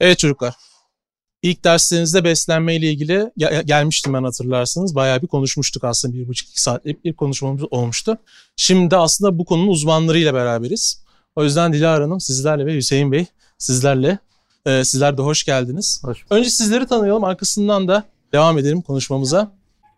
[0.00, 0.54] Evet çocuklar.
[1.42, 4.94] İlk derslerinizde beslenme ile ilgili gel- gelmiştim ben hatırlarsınız.
[4.94, 8.18] Bayağı bir konuşmuştuk aslında bir buçuk iki saatlik bir konuşmamız olmuştu.
[8.56, 11.04] Şimdi de aslında bu konunun uzmanlarıyla beraberiz.
[11.36, 13.26] O yüzden Dilara Hanım sizlerle ve Hüseyin Bey
[13.58, 14.18] sizlerle
[14.66, 16.02] e, sizler de hoş geldiniz.
[16.04, 19.50] Hoş Önce sizleri tanıyalım arkasından da devam edelim konuşmamıza.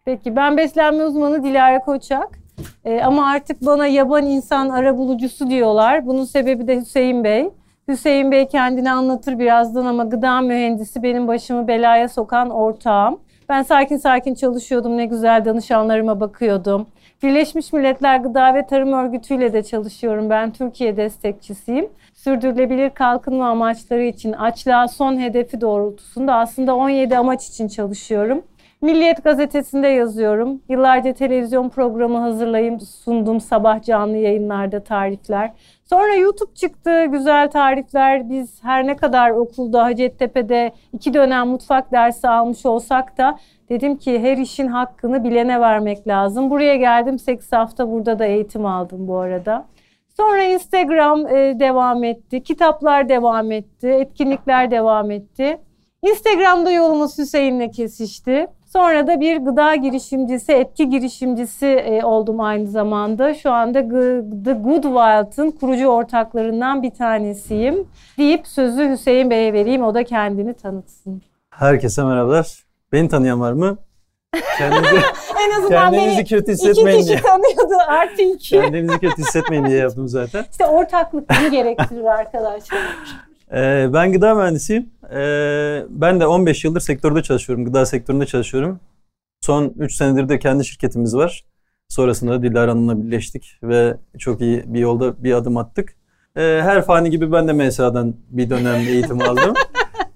[0.04, 2.38] Peki ben beslenme uzmanı Dilara Koçak.
[2.84, 6.06] Ee, ama artık bana yaban insan arabulucusu diyorlar.
[6.06, 7.48] Bunun sebebi de Hüseyin Bey.
[7.88, 13.20] Hüseyin Bey kendini anlatır birazdan ama gıda mühendisi benim başımı belaya sokan ortağım.
[13.48, 14.96] Ben sakin sakin çalışıyordum.
[14.96, 16.86] Ne güzel danışanlarıma bakıyordum.
[17.22, 20.30] Birleşmiş Milletler Gıda ve Tarım Örgütü ile de çalışıyorum.
[20.30, 21.88] Ben Türkiye destekçisiyim.
[22.14, 28.42] Sürdürülebilir kalkınma amaçları için açlığa son hedefi doğrultusunda aslında 17 amaç için çalışıyorum.
[28.82, 30.62] Milliyet gazetesinde yazıyorum.
[30.68, 35.52] Yıllarca televizyon programı hazırlayıp sundum sabah canlı yayınlarda tarifler.
[35.90, 38.30] Sonra YouTube çıktı, güzel tarifler.
[38.30, 44.22] Biz her ne kadar okulda Hacettepe'de iki dönem mutfak dersi almış olsak da dedim ki
[44.22, 46.50] her işin hakkını bilene vermek lazım.
[46.50, 49.66] Buraya geldim 8 hafta burada da eğitim aldım bu arada.
[50.16, 55.60] Sonra Instagram e, devam etti, kitaplar devam etti, etkinlikler devam etti.
[56.02, 58.46] Instagram'da yolumuz Hüseyin'le kesişti.
[58.72, 63.34] Sonra da bir gıda girişimcisi, etki girişimcisi e, oldum aynı zamanda.
[63.34, 63.80] Şu anda
[64.44, 67.86] The Good Wild'ın kurucu ortaklarından bir tanesiyim.
[68.18, 71.22] Deyip sözü Hüseyin Bey'e vereyim, o da kendini tanıtsın.
[71.50, 72.64] Herkese merhabalar.
[72.92, 73.78] Beni tanıyan var mı?
[74.58, 74.96] Kendinizi,
[75.46, 77.20] En azından kendinizi beni kötü iki hissetmeyin kişi diye.
[77.20, 78.60] tanıyordu, artı iki.
[78.60, 80.44] Kendinizi kötü hissetmeyin diye yaptım zaten.
[80.50, 82.78] İşte ortaklık bunu gerektirir arkadaşlar.
[83.52, 84.90] Ee, ben gıda mühendisiyim.
[85.14, 87.64] Ee, ben de 15 yıldır sektörde çalışıyorum.
[87.64, 88.80] Gıda sektöründe çalışıyorum.
[89.40, 91.44] Son 3 senedir de kendi şirketimiz var.
[91.88, 95.96] Sonrasında da Dilara Hanım'la birleştik ve çok iyi bir yolda bir adım attık.
[96.36, 99.54] Ee, her fani gibi ben de MSA'dan bir dönem eğitim aldım.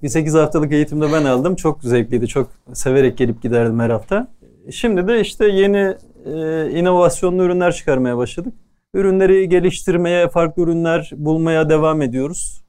[0.02, 1.56] Bir 8 haftalık eğitimde ben aldım.
[1.56, 2.28] Çok zevkliydi.
[2.28, 4.28] Çok severek gelip giderdim her hafta.
[4.70, 8.54] Şimdi de işte yeni e, inovasyonlu ürünler çıkarmaya başladık.
[8.94, 12.61] Ürünleri geliştirmeye, farklı ürünler bulmaya devam ediyoruz.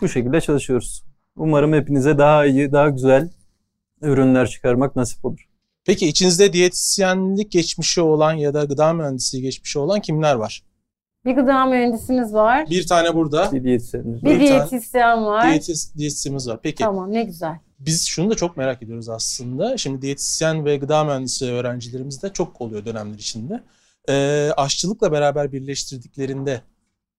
[0.00, 1.04] Bu şekilde çalışıyoruz.
[1.36, 3.30] Umarım hepinize daha iyi, daha güzel
[4.02, 5.48] ürünler çıkarmak nasip olur.
[5.84, 10.62] Peki içinizde diyetisyenlik geçmişi olan ya da gıda mühendisliği geçmişi olan kimler var?
[11.24, 12.70] Bir gıda mühendisimiz var.
[12.70, 13.52] Bir tane burada.
[13.52, 14.30] Bir diyetisyenimiz var.
[14.30, 15.50] bir diyetisyen var.
[15.50, 16.60] Diyetis, diyetisyenimiz var.
[16.62, 17.58] Peki Tamam ne güzel.
[17.78, 19.76] biz şunu da çok merak ediyoruz aslında.
[19.76, 23.62] Şimdi diyetisyen ve gıda mühendisi öğrencilerimiz de çok oluyor dönemler içinde.
[24.08, 26.60] Ee, aşçılıkla beraber birleştirdiklerinde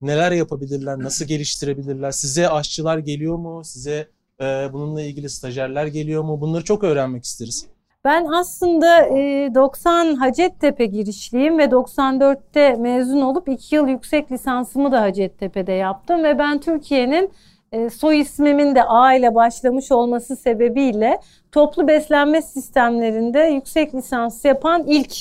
[0.01, 2.11] neler yapabilirler, nasıl geliştirebilirler?
[2.11, 3.61] Size aşçılar geliyor mu?
[3.63, 4.07] Size
[4.41, 6.41] e, bununla ilgili stajyerler geliyor mu?
[6.41, 7.67] Bunları çok öğrenmek isteriz.
[8.05, 15.01] Ben aslında e, 90 Hacettepe girişliyim ve 94'te mezun olup 2 yıl yüksek lisansımı da
[15.01, 17.31] Hacettepe'de yaptım ve ben Türkiye'nin
[17.71, 21.19] e, soy ismimin de A ile başlamış olması sebebiyle
[21.51, 25.13] toplu beslenme sistemlerinde yüksek lisans yapan ilk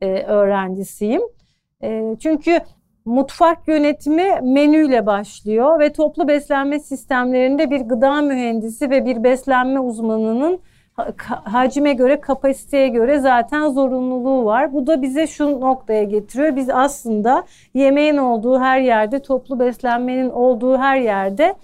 [0.00, 1.22] e, öğrencisiyim.
[1.82, 2.60] E, çünkü
[3.08, 10.60] mutfak yönetimi menüyle başlıyor ve toplu beslenme sistemlerinde bir gıda mühendisi ve bir beslenme uzmanının
[11.44, 14.72] hacime göre, kapasiteye göre zaten zorunluluğu var.
[14.72, 16.56] Bu da bize şu noktaya getiriyor.
[16.56, 21.54] Biz aslında yemeğin olduğu her yerde, toplu beslenmenin olduğu her yerde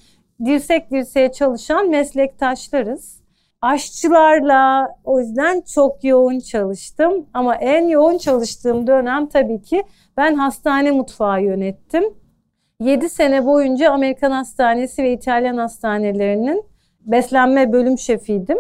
[0.44, 3.23] dirsek dirseğe çalışan meslektaşlarız.
[3.64, 7.26] Aşçılarla o yüzden çok yoğun çalıştım.
[7.34, 9.84] Ama en yoğun çalıştığım dönem tabii ki
[10.16, 12.04] ben hastane mutfağı yönettim.
[12.80, 16.64] 7 sene boyunca Amerikan hastanesi ve İtalyan hastanelerinin
[17.00, 18.58] beslenme bölüm şefiydim.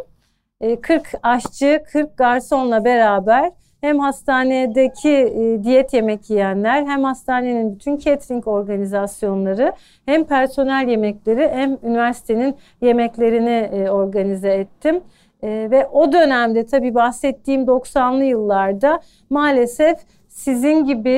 [0.60, 3.52] E, 40 aşçı, 40 garsonla beraber
[3.84, 9.72] hem hastanedeki e, diyet yemek yiyenler hem hastanenin bütün catering organizasyonları
[10.06, 15.00] hem personel yemekleri hem üniversitenin yemeklerini e, organize ettim.
[15.42, 19.00] E, ve o dönemde tabii bahsettiğim 90'lı yıllarda
[19.30, 21.10] maalesef sizin gibi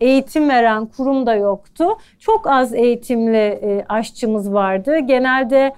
[0.00, 1.84] eğitim veren kurum da yoktu.
[2.18, 4.98] Çok az eğitimli aşçımız vardı.
[4.98, 5.72] Genelde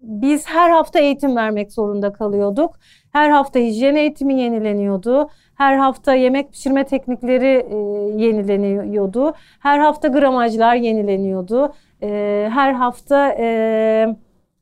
[0.00, 2.78] biz her hafta eğitim vermek zorunda kalıyorduk.
[3.12, 5.30] Her hafta hijyen eğitimi yenileniyordu.
[5.54, 7.76] Her hafta yemek pişirme teknikleri e,
[8.24, 9.34] yenileniyordu.
[9.60, 11.72] Her hafta gramajlar yenileniyordu.
[12.02, 12.08] E,
[12.52, 14.16] her hafta e,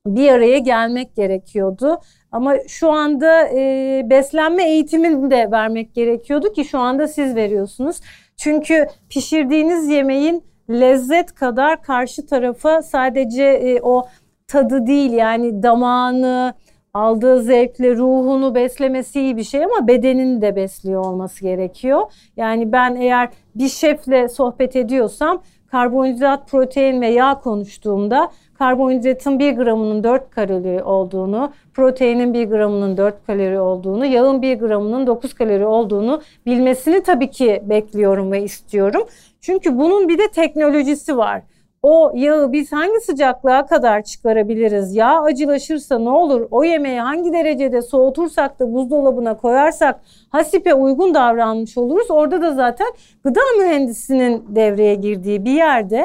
[0.07, 1.99] bir araya gelmek gerekiyordu.
[2.33, 8.01] Ama şu anda e, beslenme eğitimini de vermek gerekiyordu ki şu anda siz veriyorsunuz.
[8.37, 14.07] Çünkü pişirdiğiniz yemeğin lezzet kadar karşı tarafa sadece e, o
[14.49, 16.55] tadı değil yani damağını,
[16.95, 22.03] aldığı zevkle ruhunu beslemesi iyi bir şey ama bedenini de besliyor olması gerekiyor.
[22.37, 30.05] Yani ben eğer bir şefle sohbet ediyorsam karbonhidrat, protein ve yağ konuştuğumda karbonhidratın 1 gramının
[30.05, 36.23] 4 kalori olduğunu, proteinin 1 gramının 4 kalori olduğunu, yağın 1 gramının 9 kalori olduğunu
[36.47, 39.03] bilmesini tabii ki bekliyorum ve istiyorum.
[39.41, 41.43] Çünkü bunun bir de teknolojisi var.
[41.85, 44.97] O yağı biz hangi sıcaklığa kadar çıkarabiliriz?
[44.97, 46.49] Yağ acılaşırsa ne olur?
[46.51, 52.11] O yemeği hangi derecede soğutursak da buzdolabına koyarsak hasipe uygun davranmış oluruz.
[52.11, 52.87] Orada da zaten
[53.25, 56.05] gıda mühendisinin devreye girdiği bir yerde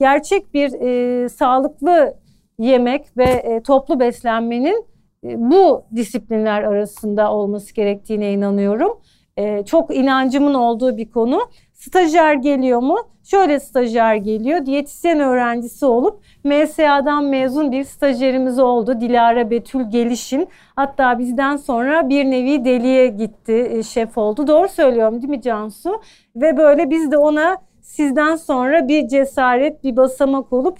[0.00, 2.14] gerçek bir e, sağlıklı
[2.58, 4.86] yemek ve e, toplu beslenmenin
[5.24, 9.00] e, bu disiplinler arasında olması gerektiğine inanıyorum.
[9.36, 11.40] E, çok inancımın olduğu bir konu.
[11.78, 12.96] Stajyer geliyor mu?
[13.22, 14.66] Şöyle stajyer geliyor.
[14.66, 19.00] Diyetisyen öğrencisi olup MSA'dan mezun bir stajyerimiz oldu.
[19.00, 20.48] Dilara Betül Gelişin.
[20.76, 24.46] Hatta bizden sonra bir nevi deliye gitti, e, şef oldu.
[24.46, 26.02] Doğru söylüyorum değil mi Cansu?
[26.36, 30.78] Ve böyle biz de ona sizden sonra bir cesaret, bir basamak olup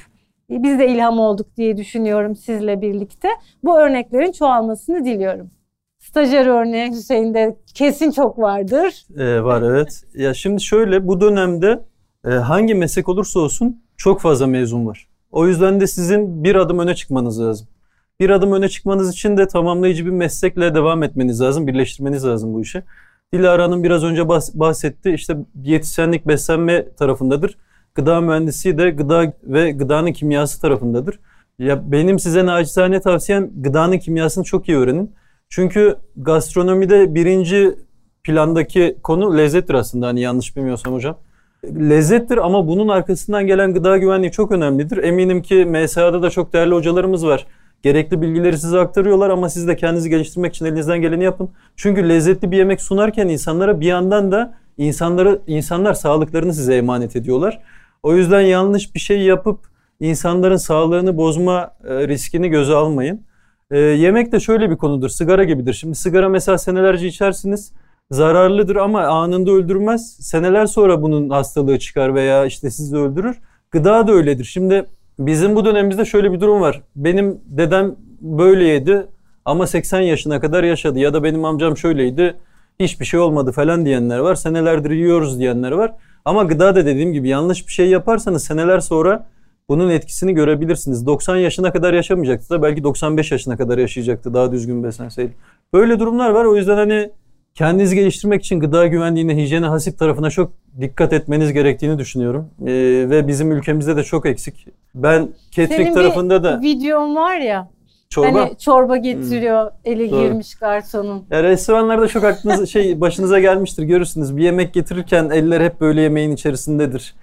[0.51, 3.29] e, biz de ilham olduk diye düşünüyorum sizle birlikte.
[3.65, 5.51] Bu örneklerin çoğalmasını diliyorum.
[5.99, 9.07] Stajyer örneği Hüseyin'de kesin çok vardır.
[9.19, 10.05] Ee, var evet.
[10.15, 11.81] Ya şimdi şöyle bu dönemde
[12.25, 15.09] e, hangi meslek olursa olsun çok fazla mezun var.
[15.31, 17.69] O yüzden de sizin bir adım öne çıkmanız lazım.
[18.21, 22.61] Bir adım öne çıkmanız için de tamamlayıcı bir meslekle devam etmeniz lazım, birleştirmeniz lazım bu
[22.61, 22.83] işi.
[23.33, 25.11] Dilara Hanım biraz önce bahsetti.
[25.11, 27.59] İşte diyetisyenlik beslenme tarafındadır.
[27.95, 31.21] Gıda mühendisi de gıda ve gıdanın kimyası tarafındadır.
[31.59, 35.15] Ya benim size nacizane tavsiyem gıdanın kimyasını çok iyi öğrenin.
[35.49, 37.75] Çünkü gastronomide birinci
[38.25, 41.19] plandaki konu lezzettir aslında hani yanlış bilmiyorsam hocam.
[41.65, 44.97] Lezzettir ama bunun arkasından gelen gıda güvenliği çok önemlidir.
[44.97, 47.47] Eminim ki MSA'da da çok değerli hocalarımız var.
[47.83, 51.51] Gerekli bilgileri size aktarıyorlar ama siz de kendinizi geliştirmek için elinizden geleni yapın.
[51.77, 57.61] Çünkü lezzetli bir yemek sunarken insanlara bir yandan da insanları insanlar sağlıklarını size emanet ediyorlar.
[58.03, 59.61] O yüzden yanlış bir şey yapıp
[60.01, 63.28] insanların sağlığını bozma e, riskini göze almayın.
[63.71, 65.09] E, yemek de şöyle bir konudur.
[65.09, 65.73] Sigara gibidir.
[65.73, 67.73] Şimdi sigara mesela senelerce içersiniz.
[68.11, 70.17] Zararlıdır ama anında öldürmez.
[70.21, 73.39] Seneler sonra bunun hastalığı çıkar veya işte sizi öldürür.
[73.71, 74.45] Gıda da öyledir.
[74.45, 74.85] Şimdi
[75.19, 76.83] bizim bu dönemimizde şöyle bir durum var.
[76.97, 79.07] Benim dedem böyleydi
[79.45, 80.99] ama 80 yaşına kadar yaşadı.
[80.99, 82.35] Ya da benim amcam şöyleydi
[82.81, 84.35] hiçbir şey olmadı falan diyenler var.
[84.35, 85.93] Senelerdir yiyoruz diyenler var.
[86.25, 89.27] Ama gıda da dediğim gibi yanlış bir şey yaparsanız seneler sonra
[89.69, 91.07] bunun etkisini görebilirsiniz.
[91.07, 95.33] 90 yaşına kadar yaşamayacaktı da belki 95 yaşına kadar yaşayacaktı daha düzgün beslenseydi.
[95.73, 96.45] Böyle durumlar var.
[96.45, 97.11] O yüzden hani
[97.55, 102.51] kendinizi geliştirmek için gıda güvenliğine, hijyene, hasip tarafına çok dikkat etmeniz gerektiğini düşünüyorum.
[102.63, 102.67] Ee,
[103.11, 104.67] ve bizim ülkemizde de çok eksik.
[104.95, 106.61] Ben catering Senin tarafında da...
[106.61, 107.69] videon var ya.
[108.11, 108.41] Çorba.
[108.41, 109.93] Hani çorba getiriyor, hmm.
[109.93, 110.23] eli Doğru.
[110.23, 111.25] girmiş garsonun.
[111.31, 114.37] Ya restoranlarda çok aklınız şey başınıza gelmiştir görürsünüz.
[114.37, 117.15] Bir yemek getirirken eller hep böyle yemeğin içerisindedir.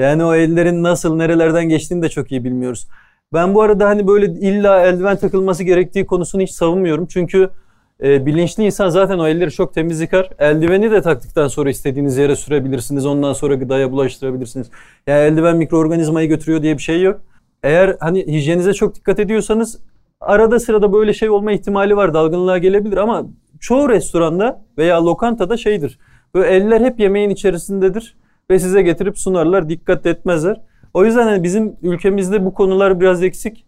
[0.00, 2.88] Yani o ellerin nasıl nerelerden geçtiğini de çok iyi bilmiyoruz.
[3.32, 7.06] Ben bu arada hani böyle illa eldiven takılması gerektiği konusunu hiç savunmuyorum.
[7.06, 7.50] Çünkü
[8.02, 10.30] e, bilinçli insan zaten o elleri çok temiz yıkar.
[10.38, 13.06] Eldiveni de taktıktan sonra istediğiniz yere sürebilirsiniz.
[13.06, 14.70] Ondan sonra gıdaya bulaştırabilirsiniz.
[15.06, 17.20] Yani eldiven mikroorganizmayı götürüyor diye bir şey yok.
[17.62, 19.78] Eğer hani hijyenize çok dikkat ediyorsanız
[20.20, 22.14] arada sırada böyle şey olma ihtimali var.
[22.14, 23.26] Dalgınlığa gelebilir ama
[23.60, 25.98] çoğu restoranda veya lokantada şeydir.
[26.34, 28.16] Böyle eller hep yemeğin içerisindedir
[28.50, 29.68] ve size getirip sunarlar.
[29.68, 30.60] Dikkat etmezler.
[30.94, 33.66] O yüzden hani bizim ülkemizde bu konular biraz eksik.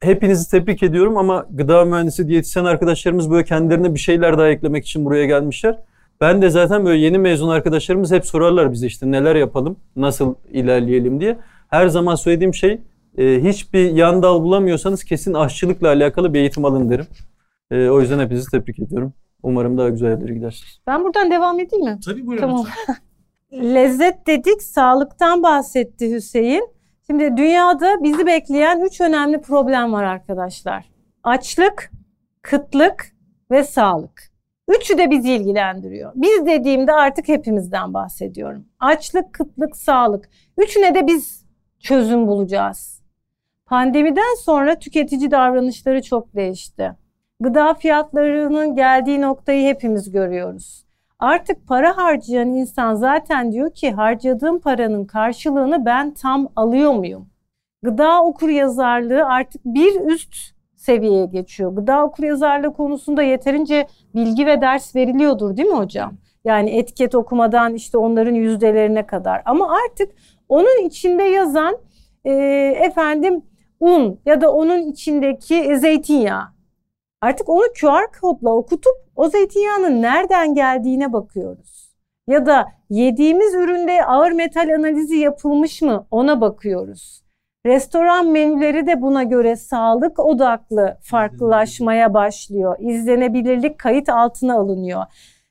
[0.00, 5.04] Hepinizi tebrik ediyorum ama gıda mühendisi, diyetisyen arkadaşlarımız böyle kendilerine bir şeyler daha eklemek için
[5.04, 5.78] buraya gelmişler.
[6.20, 11.20] Ben de zaten böyle yeni mezun arkadaşlarımız hep sorarlar bize işte neler yapalım, nasıl ilerleyelim
[11.20, 11.38] diye.
[11.68, 12.80] Her zaman söylediğim şey
[13.18, 17.06] e, hiçbir yan dal bulamıyorsanız kesin aşçılıkla alakalı bir eğitim alın derim.
[17.70, 19.12] E, o yüzden hepinizi tebrik ediyorum.
[19.42, 20.80] Umarım daha güzel yerlere gidersiniz.
[20.86, 21.98] Ben buradan devam edeyim mi?
[22.04, 22.40] Tabii buyurun.
[22.40, 22.66] Tamam.
[23.52, 26.68] Lezzet dedik, sağlıktan bahsetti Hüseyin.
[27.06, 30.84] Şimdi dünyada bizi bekleyen üç önemli problem var arkadaşlar.
[31.22, 31.90] Açlık,
[32.42, 33.12] kıtlık
[33.50, 34.32] ve sağlık.
[34.68, 36.12] Üçü de bizi ilgilendiriyor.
[36.14, 38.66] Biz dediğimde artık hepimizden bahsediyorum.
[38.80, 40.30] Açlık, kıtlık, sağlık.
[40.58, 41.46] Üçüne de biz
[41.80, 43.02] çözüm bulacağız.
[43.66, 46.92] Pandemiden sonra tüketici davranışları çok değişti.
[47.40, 50.81] Gıda fiyatlarının geldiği noktayı hepimiz görüyoruz.
[51.22, 57.28] Artık para harcayan insan zaten diyor ki harcadığım paranın karşılığını ben tam alıyor muyum?
[57.82, 60.34] Gıda okur yazarlığı artık bir üst
[60.76, 61.72] seviyeye geçiyor.
[61.72, 66.14] Gıda okur yazarlığı konusunda yeterince bilgi ve ders veriliyordur değil mi hocam?
[66.44, 69.42] Yani etiket okumadan işte onların yüzdelerine kadar.
[69.44, 70.10] Ama artık
[70.48, 71.76] onun içinde yazan
[72.24, 72.32] e,
[72.80, 73.42] efendim
[73.80, 76.51] un ya da onun içindeki zeytinyağı.
[77.22, 81.92] Artık onu QR kodla okutup o zeytinyağının nereden geldiğine bakıyoruz.
[82.26, 87.22] Ya da yediğimiz üründe ağır metal analizi yapılmış mı ona bakıyoruz.
[87.66, 92.76] Restoran menüleri de buna göre sağlık odaklı farklılaşmaya başlıyor.
[92.80, 95.02] İzlenebilirlik kayıt altına alınıyor.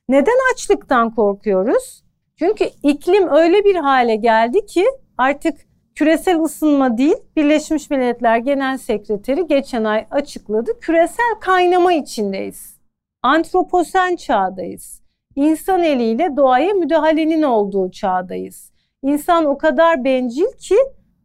[0.08, 2.04] Neden açlıktan korkuyoruz?
[2.38, 4.84] Çünkü iklim öyle bir hale geldi ki
[5.18, 5.56] artık
[5.94, 10.80] küresel ısınma değil, Birleşmiş Milletler Genel Sekreteri geçen ay açıkladı.
[10.80, 12.76] Küresel kaynama içindeyiz.
[13.22, 15.02] Antroposen çağdayız.
[15.36, 18.72] İnsan eliyle doğaya müdahalenin olduğu çağdayız.
[19.02, 20.76] İnsan o kadar bencil ki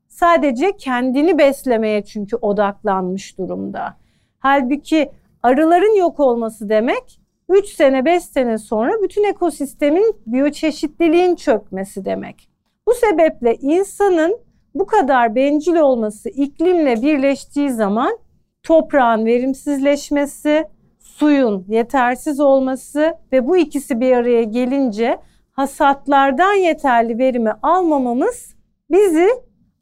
[0.08, 3.98] sadece kendini beslemeye çünkü odaklanmış durumda.
[4.40, 5.12] Halbuki
[5.44, 7.20] arıların yok olması demek
[7.50, 12.50] 3 sene 5 sene sonra bütün ekosistemin biyoçeşitliliğin çökmesi demek.
[12.88, 14.47] Bu sebeple insanın
[14.80, 18.18] bu kadar bencil olması iklimle birleştiği zaman
[18.64, 20.66] toprağın verimsizleşmesi,
[21.00, 25.20] suyun yetersiz olması ve bu ikisi bir araya gelince
[25.52, 28.56] hasatlardan yeterli verimi almamamız
[28.92, 29.30] bizi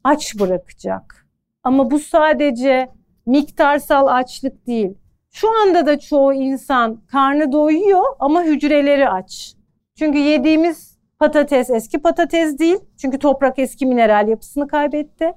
[0.04, 1.26] aç bırakacak.
[1.62, 2.88] Ama bu sadece
[3.26, 4.94] miktarsal açlık değil.
[5.30, 9.54] Şu anda da çoğu insan karnı doyuyor ama hücreleri aç.
[9.98, 12.78] Çünkü yediğimiz patates eski patates değil.
[12.96, 15.32] Çünkü toprak eski mineral yapısını kaybetti.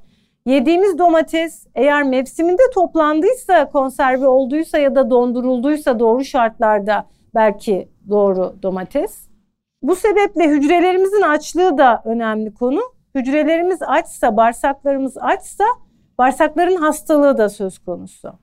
[0.46, 7.06] Yediğimiz domates eğer mevsiminde toplandıysa, konserve olduysa ya da dondurulduysa doğru şartlarda
[7.36, 9.30] belki doğru domates.
[9.82, 12.82] Bu sebeple hücrelerimizin açlığı da önemli konu.
[13.16, 15.64] Hücrelerimiz açsa, bağırsaklarımız açsa
[16.18, 18.34] bağırsakların hastalığı da söz konusu.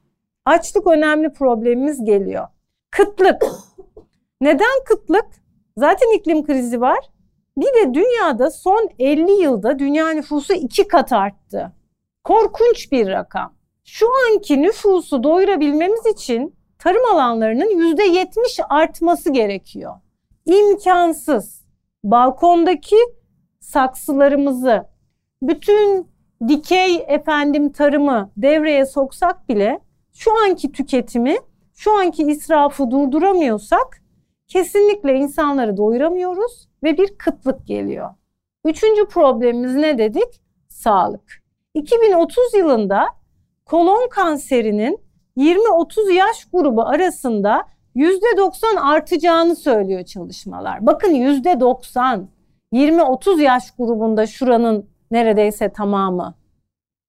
[0.45, 2.49] Açlık önemli problemimiz geliyor.
[2.91, 3.45] Kıtlık.
[4.41, 5.27] Neden kıtlık?
[5.79, 6.99] Zaten iklim krizi var.
[7.59, 11.73] Bir de dünyada son 50 yılda dünya nüfusu iki kat arttı.
[12.25, 13.55] Korkunç bir rakam.
[13.85, 19.95] Şu anki nüfusu doyurabilmemiz için tarım alanlarının %70 artması gerekiyor.
[20.47, 21.67] İmkansız.
[22.05, 22.97] Balkondaki
[23.61, 24.87] saksılarımızı,
[25.43, 26.09] bütün
[26.49, 29.81] dikey efendim tarımı devreye soksak bile
[30.13, 31.37] şu anki tüketimi,
[31.75, 34.03] şu anki israfı durduramıyorsak
[34.49, 38.11] kesinlikle insanları doyuramıyoruz ve bir kıtlık geliyor.
[38.65, 40.43] Üçüncü problemimiz ne dedik?
[40.69, 41.43] Sağlık.
[41.75, 43.07] 2030 yılında
[43.67, 44.99] kolon kanserinin
[45.37, 47.65] 20-30 yaş grubu arasında
[47.97, 50.87] %90 artacağını söylüyor çalışmalar.
[50.87, 52.27] Bakın %90
[52.73, 56.35] 20-30 yaş grubunda şuranın neredeyse tamamı.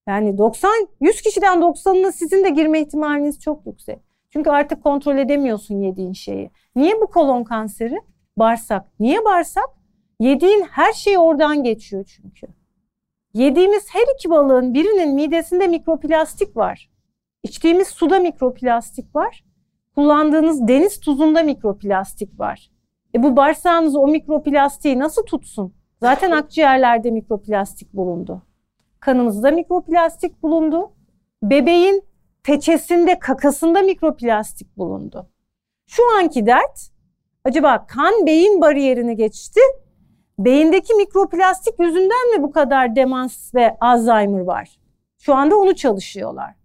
[0.08, 4.06] Yani 90 100 kişiden 90'ına sizin de girme ihtimaliniz çok yüksek.
[4.38, 6.51] Çünkü artık kontrol edemiyorsun yediğin şeyi.
[6.75, 8.01] Niye bu kolon kanseri?
[8.38, 8.86] Bağırsak.
[9.00, 9.65] Niye bağırsak?
[10.20, 12.48] Yediğin her şey oradan geçiyor çünkü.
[13.34, 16.89] Yediğimiz her iki balığın birinin midesinde mikroplastik var.
[17.44, 19.44] İçtiğimiz suda mikroplastik var.
[19.96, 22.72] Kullandığınız deniz tuzunda mikroplastik var.
[23.15, 25.74] E bu bağırsağınız o mikroplastiği nasıl tutsun?
[26.01, 28.41] Zaten akciğerlerde mikroplastik bulundu.
[29.00, 30.91] Kanımızda mikroplastik bulundu.
[31.44, 32.06] Bebeğin
[32.47, 35.29] peçesinde, kakasında mikroplastik bulundu.
[35.87, 36.89] Şu anki dert
[37.43, 39.59] acaba kan beyin bariyerini geçti.
[40.39, 44.79] Beyindeki mikroplastik yüzünden mi bu kadar demans ve Alzheimer var?
[45.17, 46.55] Şu anda onu çalışıyorlar.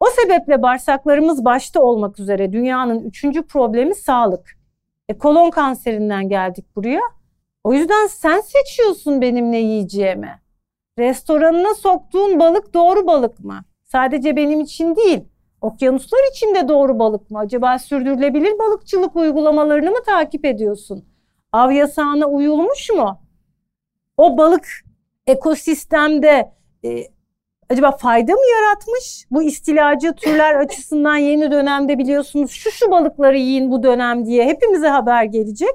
[0.00, 4.58] O sebeple bağırsaklarımız başta olmak üzere dünyanın üçüncü problemi sağlık.
[5.08, 7.02] E, kolon kanserinden geldik buraya.
[7.64, 10.40] O yüzden sen seçiyorsun benim ne yiyeceğimi.
[10.98, 13.64] Restoranına soktuğun balık doğru balık mı?
[13.94, 15.24] Sadece benim için değil.
[15.60, 17.38] Okyanuslar için de doğru balık mı?
[17.38, 21.04] Acaba sürdürülebilir balıkçılık uygulamalarını mı takip ediyorsun?
[21.52, 23.20] Av yasağına uyulmuş mu?
[24.16, 24.68] O balık
[25.26, 26.52] ekosistemde
[26.84, 27.04] e,
[27.70, 29.26] acaba fayda mı yaratmış?
[29.30, 34.88] Bu istilacı türler açısından yeni dönemde biliyorsunuz şu şu balıkları yiyin bu dönem diye hepimize
[34.88, 35.74] haber gelecek.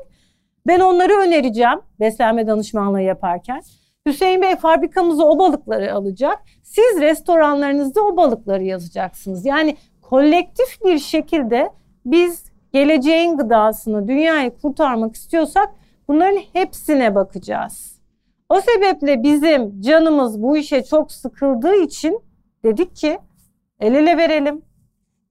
[0.68, 3.62] Ben onları önereceğim beslenme danışmanlığı yaparken.
[4.08, 6.40] Hüseyin Bey fabrikamıza o balıkları alacak.
[6.64, 9.46] Siz restoranlarınızda o balıkları yazacaksınız.
[9.46, 11.70] Yani kolektif bir şekilde
[12.06, 15.70] biz geleceğin gıdasını, dünyayı kurtarmak istiyorsak
[16.08, 18.00] bunların hepsine bakacağız.
[18.50, 22.20] O sebeple bizim canımız bu işe çok sıkıldığı için
[22.64, 23.20] dedik ki
[23.80, 24.62] el ele verelim.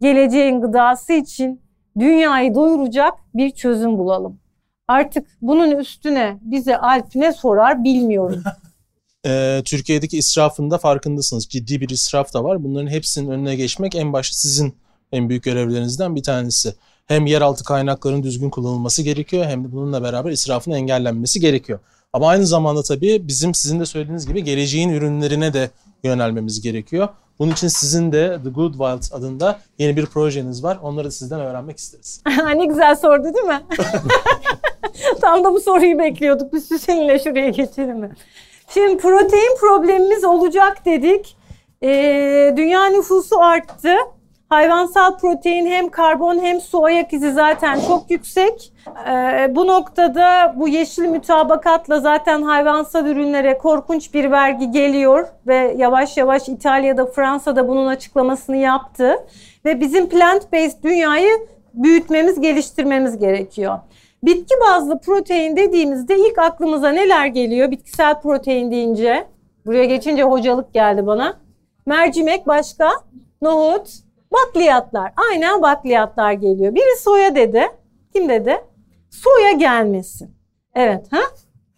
[0.01, 1.61] Geleceğin gıdası için
[1.99, 4.41] dünyayı doyuracak bir çözüm bulalım.
[4.89, 8.43] Artık bunun üstüne bize Alp ne sorar bilmiyorum.
[9.27, 11.49] e, Türkiye'deki israfında farkındasınız.
[11.49, 12.65] Ciddi bir israf da var.
[12.65, 14.75] Bunların hepsinin önüne geçmek en başta sizin
[15.13, 16.75] en büyük görevlerinizden bir tanesi.
[17.07, 21.79] Hem yeraltı kaynakların düzgün kullanılması gerekiyor hem de bununla beraber israfın engellenmesi gerekiyor.
[22.13, 25.71] Ama aynı zamanda tabii bizim sizin de söylediğiniz gibi geleceğin ürünlerine de
[26.05, 27.09] yönelmemiz gerekiyor.
[27.39, 30.79] Bunun için sizin de The Good Wild adında yeni bir projeniz var.
[30.83, 32.23] Onları da sizden öğrenmek isteriz.
[32.57, 33.63] ne güzel sordu değil mi?
[35.21, 36.53] Tam da bu soruyu bekliyorduk.
[36.53, 38.11] Biz Hüseyin'le şuraya geçelim mi?
[38.69, 41.37] Şimdi protein problemimiz olacak dedik.
[41.83, 43.95] Ee, dünya nüfusu arttı.
[44.49, 48.73] Hayvansal protein hem karbon hem su ayak izi zaten çok yüksek.
[49.09, 56.17] Ee, bu noktada bu yeşil mütabakatla zaten hayvansal ürünlere korkunç bir vergi geliyor ve yavaş
[56.17, 59.15] yavaş İtalya'da Fransa'da bunun açıklamasını yaptı.
[59.65, 61.31] Ve bizim plant based dünyayı
[61.75, 63.79] büyütmemiz, geliştirmemiz gerekiyor.
[64.23, 67.71] Bitki bazlı protein dediğimizde ilk aklımıza neler geliyor?
[67.71, 69.27] Bitkisel protein deyince.
[69.67, 71.41] Buraya geçince hocalık geldi bana.
[71.87, 72.91] Mercimek başka,
[73.43, 73.89] nohut,
[74.33, 75.13] bakliyatlar.
[75.31, 76.75] Aynen bakliyatlar geliyor.
[76.75, 77.63] Biri soya dedi.
[78.13, 78.57] Kim dedi?
[79.11, 80.31] Soya gelmesin.
[80.75, 81.07] Evet.
[81.11, 81.21] Ha?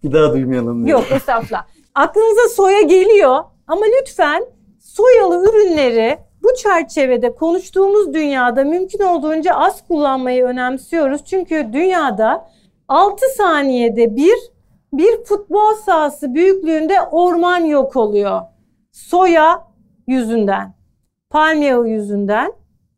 [0.03, 0.85] Bir daha duymayalım.
[0.85, 0.93] Diye.
[0.93, 1.67] Yok estağfurullah.
[1.95, 4.45] Aklınıza soya geliyor ama lütfen
[4.79, 6.19] soyalı ürünleri
[6.50, 11.25] bu çerçevede konuştuğumuz dünyada mümkün olduğunca az kullanmayı önemsiyoruz.
[11.25, 12.49] Çünkü dünyada
[12.88, 14.37] 6 saniyede bir
[14.92, 18.40] bir futbol sahası büyüklüğünde orman yok oluyor.
[18.92, 19.64] Soya
[20.07, 20.75] yüzünden,
[21.30, 22.52] palm yağı yüzünden,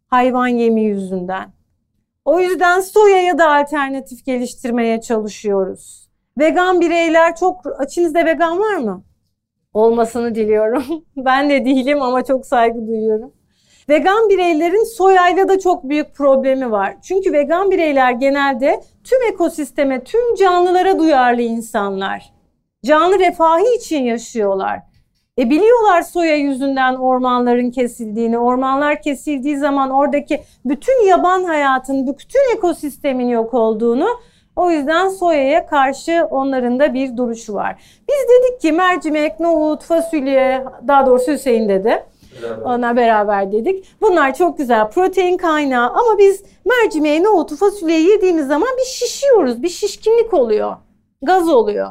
[0.07, 1.53] hayvan yemi yüzünden.
[2.25, 6.09] O yüzden soyaya da alternatif geliştirmeye çalışıyoruz.
[6.39, 7.81] Vegan bireyler çok...
[7.81, 9.05] Açınızda vegan var mı?
[9.75, 10.85] Olmasını diliyorum.
[11.17, 13.33] ben de değilim ama çok saygı duyuyorum.
[13.93, 16.97] Vegan bireylerin soyayla da çok büyük problemi var.
[17.03, 22.33] Çünkü vegan bireyler genelde tüm ekosisteme, tüm canlılara duyarlı insanlar.
[22.85, 24.81] Canlı refahı için yaşıyorlar.
[25.39, 28.39] E biliyorlar soya yüzünden ormanların kesildiğini.
[28.39, 34.09] Ormanlar kesildiği zaman oradaki bütün yaban hayatın, bütün ekosistemin yok olduğunu.
[34.57, 37.83] O yüzden soyaya karşı onların da bir duruşu var.
[38.09, 42.05] Biz dedik ki mercimek, nohut, fasulye, daha doğrusu Hüseyin dedi.
[42.65, 43.85] Ona beraber dedik.
[44.01, 49.63] Bunlar çok güzel protein kaynağı ama biz mercimeği, nohutu, fasulyeyi yediğimiz zaman bir şişiyoruz.
[49.63, 50.77] Bir şişkinlik oluyor.
[51.23, 51.91] Gaz oluyor.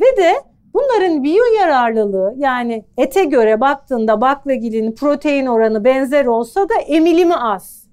[0.00, 0.34] Ve de
[0.74, 7.84] bunların biyo yararlılığı yani ete göre baktığında baklagilin protein oranı benzer olsa da emilimi az.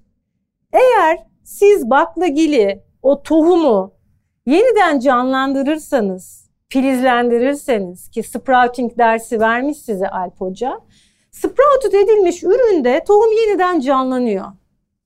[0.72, 3.94] Eğer siz baklagili, o tohumu
[4.46, 10.80] yeniden canlandırırsanız, filizlendirirseniz ki sprouting dersi vermiş size Alp Hoca
[11.32, 14.44] Sprouted edilmiş üründe tohum yeniden canlanıyor.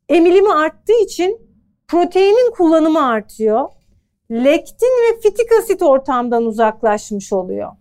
[0.09, 1.41] Emilimi arttığı için
[1.89, 3.69] proteinin kullanımı artıyor.
[4.31, 7.73] Lektin ve fitik asit ortamdan uzaklaşmış oluyor.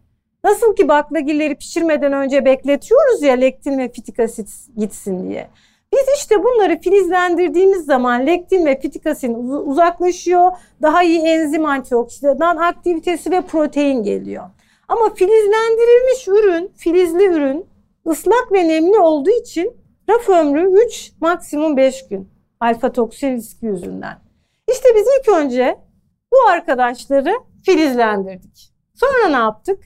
[0.43, 5.47] Nasıl ki baklagilleri pişirmeden önce bekletiyoruz ya lektin ve fitik asit gitsin diye.
[5.93, 9.31] Biz işte bunları filizlendirdiğimiz zaman lektin ve fitik asit
[9.65, 10.51] uzaklaşıyor.
[10.81, 14.43] Daha iyi enzim antioksidan aktivitesi ve protein geliyor.
[14.87, 17.65] Ama filizlendirilmiş ürün, filizli ürün
[18.07, 19.77] ıslak ve nemli olduğu için
[20.09, 24.19] raf ömrü 3 maksimum 5 gün alfa toksin riski yüzünden.
[24.71, 25.77] İşte biz ilk önce
[26.31, 27.33] bu arkadaşları
[27.65, 28.73] filizlendirdik.
[28.93, 29.79] Sonra ne yaptık?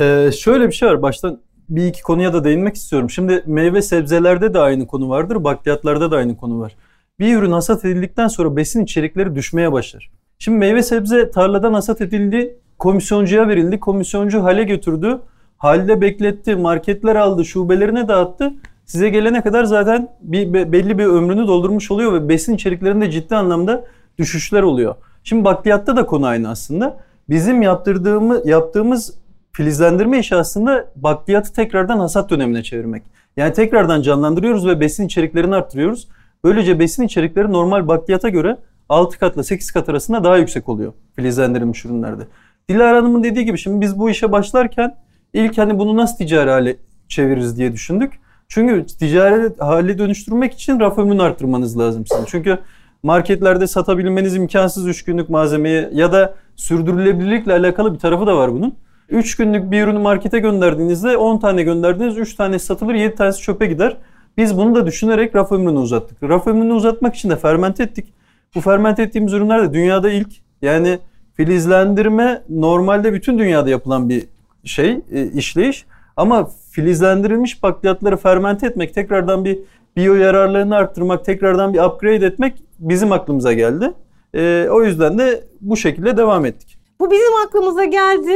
[0.00, 1.02] Ee, şöyle bir şey var.
[1.02, 3.10] Baştan bir iki konuya da değinmek istiyorum.
[3.10, 5.44] Şimdi meyve sebzelerde de aynı konu vardır.
[5.44, 6.76] Bakliyatlarda da aynı konu var.
[7.18, 10.10] Bir ürün hasat edildikten sonra besin içerikleri düşmeye başlar.
[10.38, 13.80] Şimdi meyve sebze tarladan hasat edildi, komisyoncuya verildi.
[13.80, 15.20] Komisyoncu hale götürdü
[15.62, 18.54] halde bekletti, marketler aldı, şubelerine dağıttı.
[18.84, 23.84] Size gelene kadar zaten bir belli bir ömrünü doldurmuş oluyor ve besin içeriklerinde ciddi anlamda
[24.18, 24.94] düşüşler oluyor.
[25.24, 26.96] Şimdi bakliyatta da konu aynı aslında.
[27.28, 29.14] Bizim yaptırdığımız yaptığımız
[29.52, 33.02] filizlendirme işi aslında bakliyatı tekrardan hasat dönemine çevirmek.
[33.36, 36.08] Yani tekrardan canlandırıyoruz ve besin içeriklerini arttırıyoruz.
[36.44, 38.56] Böylece besin içerikleri normal bakliyata göre
[38.88, 42.22] 6 katla 8 kat arasında daha yüksek oluyor filizlendirilmiş ürünlerde.
[42.68, 44.96] Dilara Hanım'ın dediği gibi şimdi biz bu işe başlarken
[45.32, 46.76] İlk hani bunu nasıl ticari hale
[47.08, 48.12] çeviririz diye düşündük.
[48.48, 52.24] Çünkü ticari hale dönüştürmek için raf ömrünü arttırmanız lazım sizin.
[52.24, 52.58] Çünkü
[53.02, 58.74] marketlerde satabilmeniz imkansız 3 günlük malzemeyi ya da sürdürülebilirlikle alakalı bir tarafı da var bunun.
[59.08, 63.66] 3 günlük bir ürünü markete gönderdiğinizde 10 tane gönderdiniz 3 tane satılır 7 tanesi çöpe
[63.66, 63.96] gider.
[64.36, 66.22] Biz bunu da düşünerek raf ömrünü uzattık.
[66.22, 68.12] Raf ömrünü uzatmak için de fermente ettik.
[68.54, 70.28] Bu fermente ettiğimiz ürünler de dünyada ilk.
[70.62, 70.98] Yani
[71.34, 74.24] filizlendirme normalde bütün dünyada yapılan bir
[74.64, 79.58] şey e, işleyiş ama filizlendirilmiş bakliyatları fermente etmek, tekrardan bir
[79.96, 83.92] biyo yararlarını arttırmak, tekrardan bir upgrade etmek bizim aklımıza geldi.
[84.34, 86.78] E, o yüzden de bu şekilde devam ettik.
[87.00, 88.32] Bu bizim aklımıza geldi.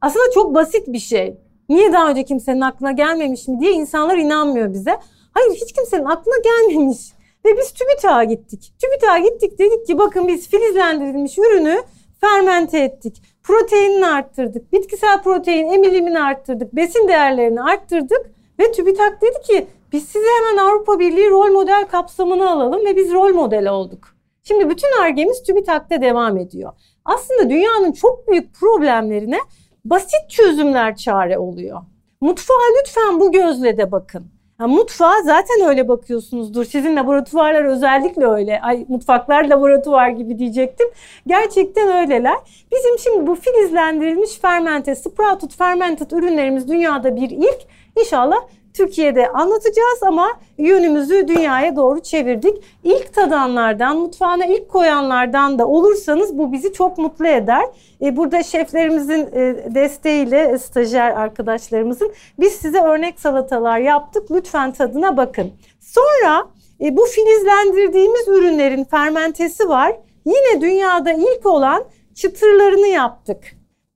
[0.00, 1.36] Aslında çok basit bir şey.
[1.68, 4.98] Niye daha önce kimsenin aklına gelmemiş mi diye insanlar inanmıyor bize.
[5.32, 6.98] Hayır hiç kimsenin aklına gelmemiş.
[7.44, 8.72] Ve biz TÜBİTAK'a gittik.
[8.82, 11.82] TÜBİTAK'a gittik dedik ki bakın biz filizlendirilmiş ürünü
[12.20, 13.22] fermente ettik.
[13.42, 14.72] Proteinini arttırdık.
[14.72, 16.76] Bitkisel protein emilimini arttırdık.
[16.76, 18.30] Besin değerlerini arttırdık.
[18.58, 23.12] Ve TÜBİTAK dedi ki biz size hemen Avrupa Birliği rol model kapsamını alalım ve biz
[23.12, 24.08] rol model olduk.
[24.42, 26.72] Şimdi bütün argemiz TÜBİTAK'ta devam ediyor.
[27.04, 29.38] Aslında dünyanın çok büyük problemlerine
[29.84, 31.80] basit çözümler çare oluyor.
[32.20, 34.39] Mutfağa lütfen bu gözle de bakın.
[34.60, 36.64] Ya mutfağa zaten öyle bakıyorsunuzdur.
[36.64, 38.60] Sizin laboratuvarlar özellikle öyle.
[38.60, 40.86] Ay mutfaklar laboratuvar gibi diyecektim.
[41.26, 42.36] Gerçekten öyleler.
[42.72, 47.58] Bizim şimdi bu filizlendirilmiş fermente, sprouted fermented ürünlerimiz dünyada bir ilk.
[48.00, 48.36] İnşallah
[48.74, 50.28] Türkiye'de anlatacağız ama
[50.58, 52.64] yönümüzü dünyaya doğru çevirdik.
[52.84, 57.64] İlk tadanlardan, mutfağına ilk koyanlardan da olursanız bu bizi çok mutlu eder.
[58.02, 64.30] E, burada şeflerimizin e, desteğiyle, stajyer arkadaşlarımızın biz size örnek salatalar yaptık.
[64.30, 65.52] Lütfen tadına bakın.
[65.80, 66.46] Sonra
[66.80, 69.96] e, bu filizlendirdiğimiz ürünlerin fermentesi var.
[70.24, 73.44] Yine dünyada ilk olan çıtırlarını yaptık.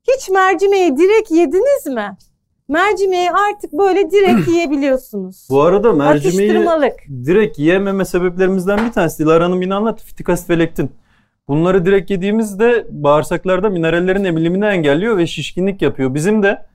[0.09, 2.17] Hiç mercimeği direkt yediniz mi?
[2.69, 5.47] Mercimeği artık böyle direkt yiyebiliyorsunuz.
[5.51, 6.51] Bu arada mercimeği
[7.25, 10.05] direkt yiyememe sebeplerimizden bir tanesi Dilara Hanım yine anlattı.
[10.05, 10.91] Fitik felektin.
[11.49, 16.15] Bunları direkt yediğimizde bağırsaklarda minerallerin emilimini engelliyor ve şişkinlik yapıyor.
[16.15, 16.67] Bizim de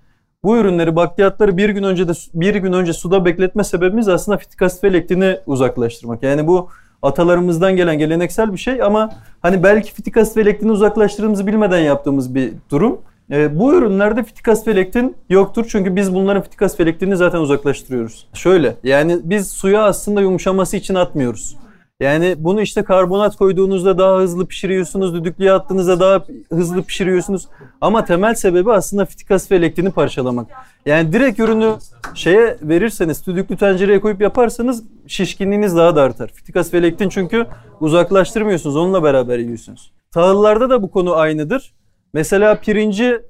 [0.43, 4.81] bu ürünleri bakliyatları bir gün önce de bir gün önce suda bekletme sebebimiz aslında fitik
[4.81, 6.23] felektini uzaklaştırmak.
[6.23, 6.69] Yani bu
[7.01, 9.09] atalarımızdan gelen geleneksel bir şey ama
[9.41, 13.01] hani belki fitik felektini uzaklaştırdığımızı bilmeden yaptığımız bir durum.
[13.31, 18.27] E, bu ürünlerde fitik felektin yoktur çünkü biz bunların fitik felektini zaten uzaklaştırıyoruz.
[18.33, 21.55] Şöyle yani biz suya aslında yumuşaması için atmıyoruz.
[21.99, 27.47] Yani bunu işte karbonat koyduğunuzda daha hızlı pişiriyorsunuz, düdüklüye attığınızda daha hızlı pişiriyorsunuz.
[27.81, 30.47] Ama temel sebebi aslında fitik ve elektriğini parçalamak.
[30.85, 31.73] Yani direkt ürünü
[32.13, 36.31] şeye verirseniz, düdüklü tencereye koyup yaparsanız şişkinliğiniz daha da artar.
[36.33, 37.47] Fitik ve elektrin çünkü
[37.79, 39.91] uzaklaştırmıyorsunuz, onunla beraber yiyorsunuz.
[40.11, 41.73] Tahıllarda da bu konu aynıdır.
[42.13, 43.21] Mesela pirinci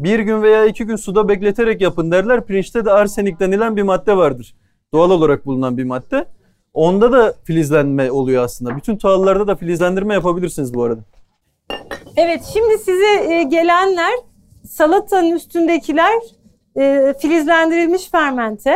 [0.00, 2.46] bir gün veya iki gün suda bekleterek yapın derler.
[2.46, 4.54] Pirinçte de arsenik denilen bir madde vardır.
[4.92, 6.26] Doğal olarak bulunan bir madde.
[6.74, 8.76] Onda da filizlenme oluyor aslında.
[8.76, 11.00] Bütün tahıllarda da filizlendirme yapabilirsiniz bu arada.
[12.16, 14.12] Evet şimdi size e, gelenler
[14.68, 16.14] salatanın üstündekiler
[16.76, 18.74] e, filizlendirilmiş fermente.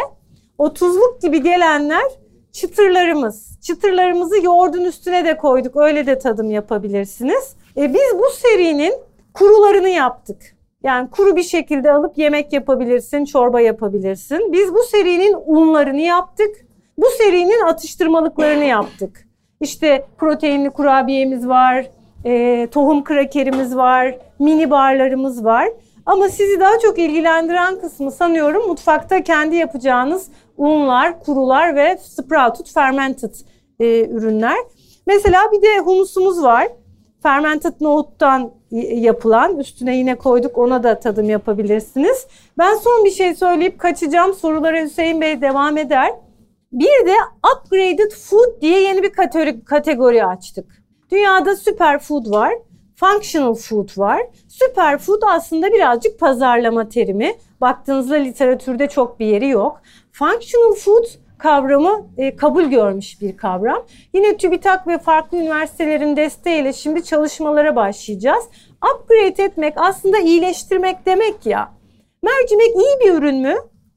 [0.59, 2.05] O tuzluk gibi gelenler
[2.53, 3.61] çıtırlarımız.
[3.61, 5.77] Çıtırlarımızı yoğurdun üstüne de koyduk.
[5.77, 7.57] Öyle de tadım yapabilirsiniz.
[7.77, 8.95] E, biz bu serinin
[9.35, 10.57] kurularını yaptık.
[10.83, 14.53] Yani kuru bir şekilde alıp yemek yapabilirsin, çorba yapabilirsin.
[14.53, 16.57] Biz bu serinin unlarını yaptık.
[16.99, 19.29] Bu serinin atıştırmalıklarını yaptık.
[19.61, 21.87] İşte proteinli kurabiyemiz var,
[22.25, 25.69] e, tohum krakerimiz var, mini barlarımız var.
[26.07, 33.35] Ama sizi daha çok ilgilendiren kısmı sanıyorum mutfakta kendi yapacağınız unlar, kurular ve sprouted fermented
[33.81, 34.57] e, ürünler.
[35.07, 36.69] Mesela bir de humusumuz var.
[37.23, 39.59] Fermented nohuttan yapılan.
[39.59, 42.27] Üstüne yine koyduk ona da tadım yapabilirsiniz.
[42.59, 44.35] Ben son bir şey söyleyip kaçacağım.
[44.35, 46.11] Sorulara Hüseyin Bey devam eder.
[46.73, 47.15] Bir de
[47.55, 50.83] upgraded food diye yeni bir kategori, kategori açtık.
[51.11, 52.53] Dünyada superfood var,
[52.97, 54.23] functional food var.
[54.49, 57.35] Superfood aslında birazcık pazarlama terimi.
[57.61, 59.81] Baktığınızda literatürde çok bir yeri yok.
[60.13, 61.05] Functional food
[61.43, 63.83] kavramı e, kabul görmüş bir kavram.
[64.13, 68.45] Yine TÜBİTAK ve farklı üniversitelerin desteğiyle şimdi çalışmalara başlayacağız.
[68.95, 71.73] Upgrade etmek aslında iyileştirmek demek ya.
[72.23, 73.55] Mercimek iyi bir ürün mü?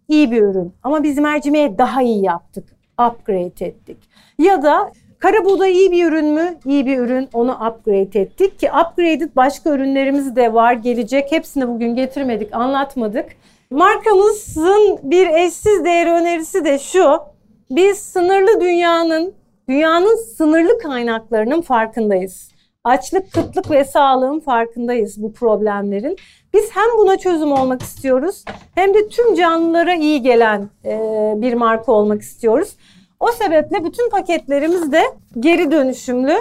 [0.08, 0.74] İyi bir ürün.
[0.84, 2.70] Ama biz mercimeğe daha iyi yaptık.
[2.94, 3.98] Upgrade ettik.
[4.40, 6.58] Ya da kara buğday iyi bir ürün mü?
[6.66, 7.30] İyi bir ürün.
[7.34, 11.32] Onu upgrade ettik ki upgraded başka ürünlerimiz de var gelecek.
[11.32, 13.26] Hepsini bugün getirmedik, anlatmadık.
[13.70, 17.35] Markamızın bir eşsiz değeri önerisi de şu.
[17.70, 19.34] Biz sınırlı dünyanın,
[19.70, 22.52] dünyanın sınırlı kaynaklarının farkındayız.
[22.84, 26.18] Açlık, kıtlık ve sağlığın farkındayız bu problemlerin.
[26.54, 31.00] Biz hem buna çözüm olmak istiyoruz hem de tüm canlılara iyi gelen e,
[31.38, 32.76] bir marka olmak istiyoruz.
[33.20, 35.02] O sebeple bütün paketlerimiz de
[35.40, 36.36] geri dönüşümlü.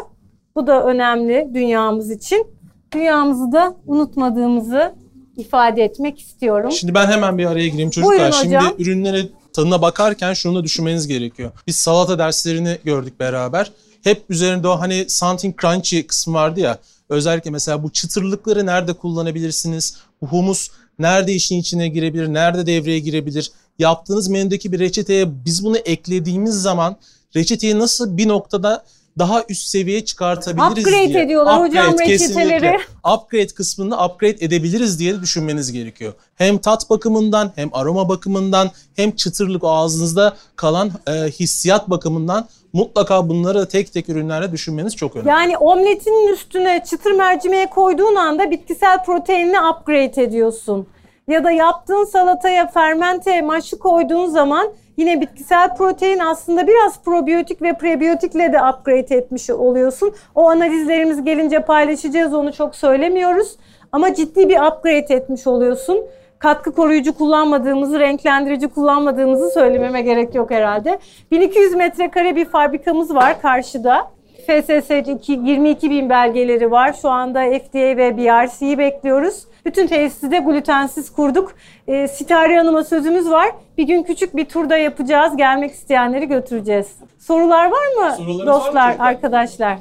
[0.56, 2.46] Bu da önemli dünyamız için.
[2.94, 4.94] Dünyamızı da unutmadığımızı
[5.36, 6.70] ifade etmek istiyorum.
[6.70, 8.18] Şimdi ben hemen bir araya gireyim çocuklar.
[8.18, 8.74] Buyurun Şimdi hocam.
[8.78, 9.18] ürünlere
[9.54, 11.50] tadına bakarken şunu da düşünmeniz gerekiyor.
[11.66, 13.72] Biz salata derslerini gördük beraber.
[14.02, 16.78] Hep üzerinde o hani something crunchy kısmı vardı ya.
[17.08, 19.96] Özellikle mesela bu çıtırlıkları nerede kullanabilirsiniz?
[20.22, 22.28] Bu humus nerede işin içine girebilir?
[22.28, 23.52] Nerede devreye girebilir?
[23.78, 26.96] Yaptığınız menüdeki bir reçeteye biz bunu eklediğimiz zaman
[27.36, 28.84] reçeteyi nasıl bir noktada
[29.18, 31.22] daha üst seviyeye çıkartabiliriz Upgrade diye.
[31.22, 32.44] ediyorlar hocam kesinlikle.
[32.44, 32.78] reçeteleri.
[33.14, 36.12] Upgrade kısmını upgrade edebiliriz diye düşünmeniz gerekiyor.
[36.34, 43.28] Hem tat bakımından hem aroma bakımından hem çıtırlık o ağzınızda kalan e, hissiyat bakımından mutlaka
[43.28, 45.28] bunları tek tek ürünlerle düşünmeniz çok önemli.
[45.28, 50.86] Yani omletinin üstüne çıtır mercimeğe koyduğun anda bitkisel proteinini upgrade ediyorsun.
[51.28, 57.72] Ya da yaptığın salataya fermente maşı koyduğun zaman yine bitkisel protein aslında biraz probiyotik ve
[57.72, 60.14] prebiyotikle de upgrade etmiş oluyorsun.
[60.34, 63.56] O analizlerimiz gelince paylaşacağız onu çok söylemiyoruz.
[63.92, 66.04] Ama ciddi bir upgrade etmiş oluyorsun.
[66.38, 70.98] katkı koruyucu kullanmadığımızı, renklendirici kullanmadığımızı söylememe gerek yok herhalde.
[71.30, 74.10] 1200 metrekare bir fabrikamız var karşıda.
[74.46, 74.90] FSS
[75.28, 76.94] 22 bin belgeleri var.
[77.02, 79.46] Şu anda FDA ve BRC'yi bekliyoruz.
[79.66, 81.52] Bütün tesisi de glutensiz kurduk.
[81.88, 83.50] E, Sitare Hanım'a sözümüz var.
[83.78, 85.36] Bir gün küçük bir turda yapacağız.
[85.36, 86.86] Gelmek isteyenleri götüreceğiz.
[87.18, 87.70] Sorular var
[88.10, 89.02] mı Sorularınız dostlar, var mı?
[89.04, 89.78] arkadaşlar?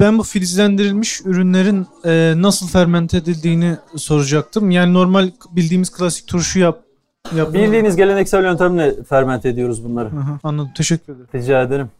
[0.00, 4.70] Ben bu filizlendirilmiş ürünlerin e, nasıl fermente edildiğini soracaktım.
[4.70, 6.80] Yani normal bildiğimiz klasik turşu yap.
[7.36, 10.06] yap Bildiğiniz geleneksel yöntemle fermente ediyoruz bunları.
[10.08, 10.70] Aha, anladım.
[10.76, 11.28] Teşekkür ederim.
[11.34, 11.90] Rica ederim.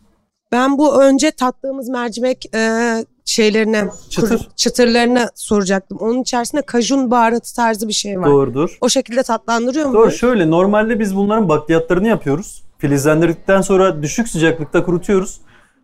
[0.55, 2.81] Ben bu önce tattığımız mercimek e,
[3.25, 4.39] şeylerine, Çıtır.
[4.39, 5.99] kuru- çıtırlarına soracaktım.
[6.01, 8.27] Onun içerisinde kajun baharatı tarzı bir şey var.
[8.27, 8.79] Doğrudur.
[8.81, 9.95] O şekilde tatlandırıyor mu?
[9.95, 12.63] Doğru şöyle normalde biz bunların bakliyatlarını yapıyoruz.
[12.79, 15.41] Filizlendirdikten sonra düşük sıcaklıkta kurutuyoruz.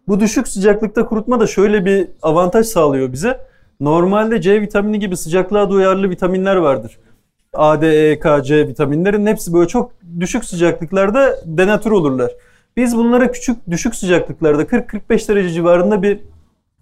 [0.08, 3.40] Bu düşük sıcaklıkta kurutma da şöyle bir avantaj sağlıyor bize.
[3.80, 6.98] Normalde C vitamini gibi sıcaklığa duyarlı vitaminler vardır.
[7.54, 12.30] A, D, E, K, C vitaminlerin hepsi böyle çok düşük sıcaklıklarda denatür olurlar.
[12.80, 16.18] Biz bunları küçük düşük sıcaklıklarda 40-45 derece civarında bir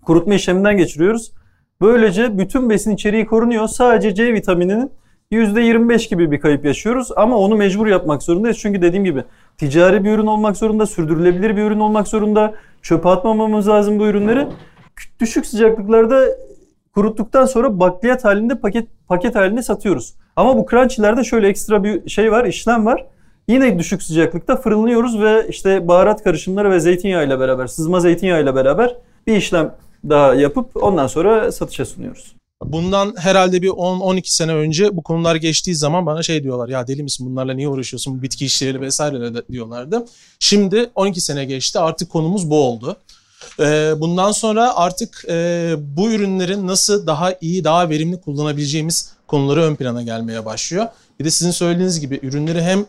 [0.03, 1.33] kurutma işleminden geçiriyoruz.
[1.81, 3.69] Böylece bütün besin içeriği korunuyor.
[3.69, 4.91] Sadece C vitamininin
[5.33, 8.59] %25 gibi bir kayıp yaşıyoruz ama onu mecbur yapmak zorundayız.
[8.59, 9.25] Çünkü dediğim gibi
[9.57, 12.55] ticari bir ürün olmak zorunda, sürdürülebilir bir ürün olmak zorunda.
[12.83, 14.47] Çöpe atmamamız lazım bu ürünleri.
[15.21, 16.25] Düşük sıcaklıklarda
[16.95, 20.15] kuruttuktan sonra bakliyat halinde paket paket halinde satıyoruz.
[20.37, 23.07] Ama bu crunchilerde şöyle ekstra bir şey var, işlem var.
[23.49, 29.37] Yine düşük sıcaklıkta fırınlıyoruz ve işte baharat karışımları ve zeytinyağıyla beraber, sızma zeytinyağıyla beraber bir
[29.37, 29.75] işlem
[30.09, 32.33] daha yapıp ondan sonra satışa sunuyoruz.
[32.65, 37.03] Bundan herhalde bir 10-12 sene önce bu konular geçtiği zaman bana şey diyorlar ya deli
[37.03, 40.05] misin bunlarla niye uğraşıyorsun bu bitki işleri vesaire diyorlardı.
[40.39, 42.97] Şimdi 12 sene geçti artık konumuz bu oldu.
[43.61, 49.75] Ee, bundan sonra artık e, bu ürünlerin nasıl daha iyi daha verimli kullanabileceğimiz konuları ön
[49.75, 50.87] plana gelmeye başlıyor.
[51.21, 52.87] Bir de sizin söylediğiniz gibi ürünleri hem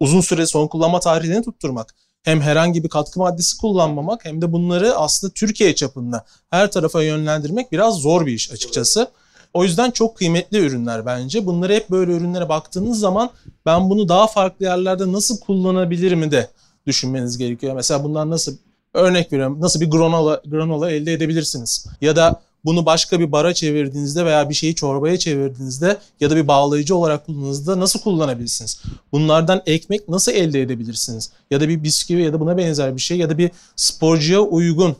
[0.00, 4.96] uzun süre son kullanma tarihlerini tutturmak hem herhangi bir katkı maddesi kullanmamak hem de bunları
[4.96, 9.10] aslında Türkiye çapında her tarafa yönlendirmek biraz zor bir iş açıkçası.
[9.54, 11.46] O yüzden çok kıymetli ürünler bence.
[11.46, 13.30] Bunları hep böyle ürünlere baktığınız zaman
[13.66, 16.50] ben bunu daha farklı yerlerde nasıl kullanabilirim de
[16.86, 17.74] düşünmeniz gerekiyor.
[17.74, 18.56] Mesela bundan nasıl
[18.94, 21.86] örnek veriyorum nasıl bir granola, granola elde edebilirsiniz?
[22.00, 26.48] Ya da bunu başka bir bara çevirdiğinizde veya bir şeyi çorbaya çevirdiğinizde ya da bir
[26.48, 28.82] bağlayıcı olarak kullandığınızda nasıl kullanabilirsiniz?
[29.12, 31.30] Bunlardan ekmek nasıl elde edebilirsiniz?
[31.50, 34.96] Ya da bir bisküvi ya da buna benzer bir şey ya da bir sporcuya uygun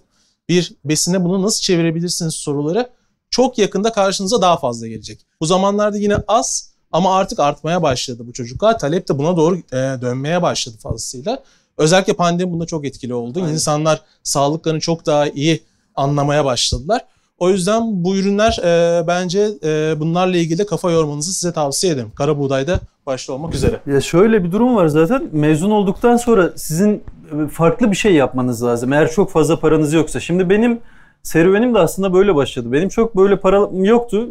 [0.49, 2.91] bir besine bunu nasıl çevirebilirsiniz soruları
[3.31, 5.21] çok yakında karşınıza daha fazla gelecek.
[5.41, 8.79] Bu zamanlarda yine az ama artık artmaya başladı bu çocuklar.
[8.79, 11.43] Talep de buna doğru e, dönmeye başladı fazlasıyla.
[11.79, 13.41] Özellikle pandemi bunda çok etkili oldu.
[13.43, 13.53] Aynen.
[13.53, 15.63] İnsanlar sağlıklarını çok daha iyi
[15.95, 17.05] anlamaya başladılar.
[17.39, 22.13] O yüzden bu ürünler e, bence e, bunlarla ilgili kafa yormanızı size tavsiye ederim.
[22.15, 23.81] Kara buğdayda başta olmak üzere.
[23.87, 25.29] Ya şöyle bir durum var zaten.
[25.33, 28.93] Mezun olduktan sonra sizin e, farklı bir şey yapmanız lazım.
[28.93, 30.21] Eğer çok fazla paranız yoksa.
[30.21, 30.79] Şimdi benim
[31.23, 32.73] serüvenim de aslında böyle başladı.
[32.73, 34.29] Benim çok böyle param yoktu.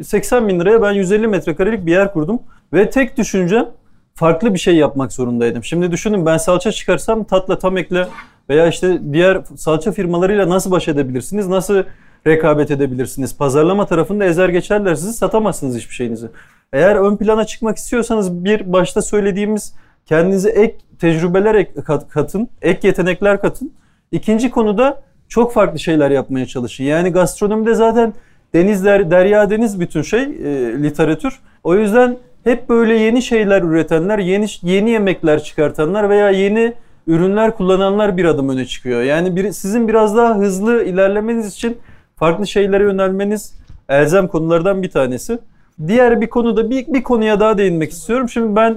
[0.00, 2.38] E, 80 bin liraya ben 150 metrekarelik bir yer kurdum.
[2.72, 3.68] Ve tek düşüncem
[4.14, 5.64] farklı bir şey yapmak zorundaydım.
[5.64, 8.08] Şimdi düşünün ben salça çıkarsam tatla tam ekle
[8.48, 11.48] veya işte diğer salça firmalarıyla nasıl baş edebilirsiniz?
[11.48, 11.82] Nasıl
[12.26, 13.36] rekabet edebilirsiniz?
[13.36, 16.26] Pazarlama tarafında ezer geçerler sizi satamazsınız hiçbir şeyinizi.
[16.72, 19.74] Eğer ön plana çıkmak istiyorsanız bir başta söylediğimiz
[20.06, 23.72] kendinize ek tecrübeler ek- kat- katın, ek yetenekler katın.
[24.12, 26.84] İkinci konuda çok farklı şeyler yapmaya çalışın.
[26.84, 28.12] Yani gastronomide zaten
[28.54, 30.28] deniz der, derya deniz bütün şey e,
[30.82, 31.38] literatür.
[31.64, 36.74] O yüzden hep böyle yeni şeyler üretenler, yeni yeni yemekler çıkartanlar veya yeni
[37.06, 39.02] ürünler kullananlar bir adım öne çıkıyor.
[39.02, 41.78] Yani bir, sizin biraz daha hızlı ilerlemeniz için
[42.16, 43.54] farklı şeylere yönelmeniz
[43.88, 45.38] elzem konulardan bir tanesi.
[45.86, 48.28] Diğer bir konuda bir, bir konuya daha değinmek istiyorum.
[48.28, 48.76] Şimdi ben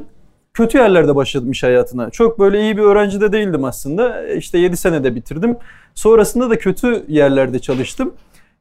[0.54, 2.10] kötü yerlerde başladım iş hayatına.
[2.10, 4.28] Çok böyle iyi bir öğrenci de değildim aslında.
[4.28, 5.58] İşte 7 senede bitirdim.
[5.96, 8.14] Sonrasında da kötü yerlerde çalıştım.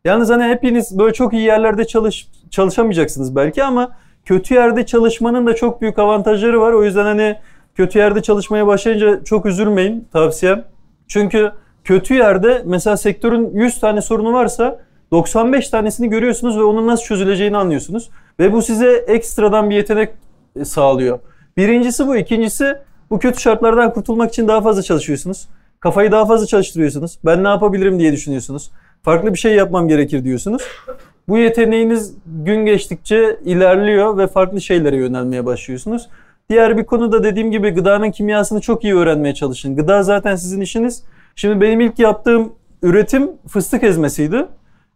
[0.05, 5.55] Yalnız hani hepiniz böyle çok iyi yerlerde çalış çalışamayacaksınız belki ama kötü yerde çalışmanın da
[5.55, 6.73] çok büyük avantajları var.
[6.73, 7.37] O yüzden hani
[7.75, 10.65] kötü yerde çalışmaya başlayınca çok üzülmeyin tavsiyem.
[11.09, 11.53] Çünkü
[11.85, 17.57] kötü yerde mesela sektörün 100 tane sorunu varsa 95 tanesini görüyorsunuz ve onun nasıl çözüleceğini
[17.57, 18.11] anlıyorsunuz.
[18.41, 20.11] Ve bu size ekstradan bir yetenek
[20.61, 21.19] e, sağlıyor.
[21.57, 22.17] Birincisi bu.
[22.17, 22.77] ikincisi
[23.11, 25.49] bu kötü şartlardan kurtulmak için daha fazla çalışıyorsunuz.
[25.81, 27.19] Kafayı daha fazla çalıştırıyorsunuz.
[27.25, 28.71] Ben ne yapabilirim diye düşünüyorsunuz.
[29.03, 30.63] Farklı bir şey yapmam gerekir diyorsunuz.
[31.29, 36.09] Bu yeteneğiniz gün geçtikçe ilerliyor ve farklı şeylere yönelmeye başlıyorsunuz.
[36.51, 39.77] Diğer bir konu da dediğim gibi gıdanın kimyasını çok iyi öğrenmeye çalışın.
[39.77, 41.03] Gıda zaten sizin işiniz.
[41.37, 44.47] Şimdi benim ilk yaptığım üretim fıstık ezmesiydi.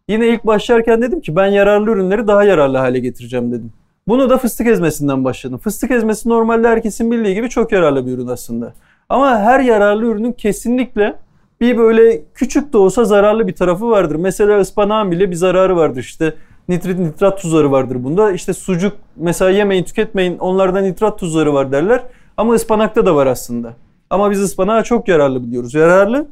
[0.07, 3.73] Yine ilk başlarken dedim ki ben yararlı ürünleri daha yararlı hale getireceğim dedim.
[4.07, 5.57] Bunu da fıstık ezmesinden başladım.
[5.57, 8.73] Fıstık ezmesi normalde herkesin bildiği gibi çok yararlı bir ürün aslında.
[9.09, 11.15] Ama her yararlı ürünün kesinlikle
[11.61, 14.15] bir böyle küçük de olsa zararlı bir tarafı vardır.
[14.15, 16.01] Mesela ıspanağın bile bir zararı vardır.
[16.01, 16.33] İşte
[16.69, 18.31] nitrit nitrat tuzları vardır bunda.
[18.31, 22.03] İşte sucuk mesela yemeyin tüketmeyin onlarda nitrat tuzları var derler.
[22.37, 23.73] Ama ıspanakta da var aslında.
[24.09, 25.73] Ama biz ıspanağı çok yararlı biliyoruz.
[25.73, 26.27] Yararlı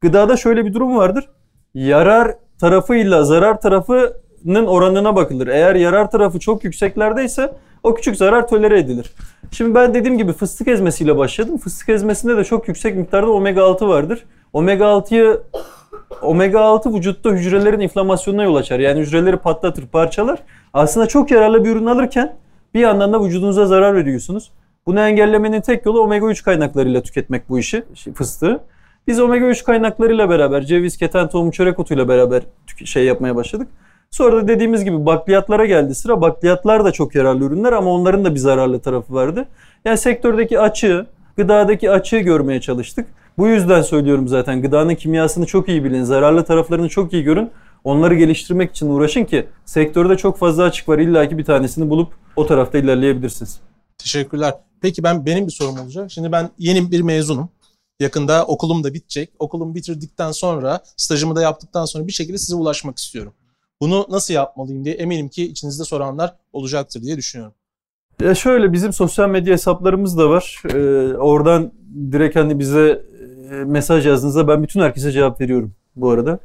[0.00, 1.28] gıdada şöyle bir durum vardır.
[1.74, 5.46] Yarar tarafıyla zarar tarafının oranına bakılır.
[5.46, 9.12] Eğer yarar tarafı çok yükseklerdeyse o küçük zarar tolere edilir.
[9.50, 11.58] Şimdi ben dediğim gibi fıstık ezmesiyle başladım.
[11.58, 14.24] Fıstık ezmesinde de çok yüksek miktarda omega 6 vardır.
[14.52, 15.40] Omega 6'yı
[16.22, 18.78] omega 6 vücutta hücrelerin inflamasyonuna yol açar.
[18.78, 20.38] Yani hücreleri patlatır, parçalar.
[20.72, 22.36] Aslında çok yararlı bir ürün alırken
[22.74, 24.50] bir yandan da vücudunuza zarar veriyorsunuz.
[24.88, 28.60] Bunu engellemenin tek yolu omega 3 kaynaklarıyla tüketmek bu işi, fıstığı.
[29.06, 32.42] Biz omega 3 kaynaklarıyla beraber ceviz, keten, tohum, çörek otuyla beraber
[32.84, 33.68] şey yapmaya başladık.
[34.10, 36.20] Sonra da dediğimiz gibi bakliyatlara geldi sıra.
[36.20, 39.44] Bakliyatlar da çok yararlı ürünler ama onların da bir zararlı tarafı vardı.
[39.84, 43.06] Yani sektördeki açığı, gıdadaki açığı görmeye çalıştık.
[43.38, 47.50] Bu yüzden söylüyorum zaten gıdanın kimyasını çok iyi bilin, zararlı taraflarını çok iyi görün.
[47.84, 50.98] Onları geliştirmek için uğraşın ki sektörde çok fazla açık var.
[50.98, 53.60] İlla ki bir tanesini bulup o tarafta ilerleyebilirsiniz.
[53.98, 54.67] Teşekkürler.
[54.82, 56.10] Peki ben benim bir sorum olacak.
[56.10, 57.48] Şimdi ben yeni bir mezunum.
[58.00, 59.30] Yakında okulum da bitecek.
[59.38, 63.32] Okulumu bitirdikten sonra, stajımı da yaptıktan sonra bir şekilde size ulaşmak istiyorum.
[63.80, 67.54] Bunu nasıl yapmalıyım diye eminim ki içinizde soranlar olacaktır diye düşünüyorum.
[68.20, 70.62] Ya şöyle bizim sosyal medya hesaplarımız da var.
[70.74, 71.72] Ee, oradan
[72.12, 73.02] direkt hani bize
[73.50, 76.38] e, mesaj yazdığınızda ben bütün herkese cevap veriyorum bu arada.